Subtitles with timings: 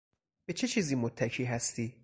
[0.45, 1.93] به چه چیزی متکی هستی؟